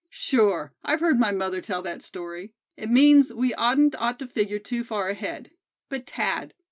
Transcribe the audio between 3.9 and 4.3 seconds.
ought to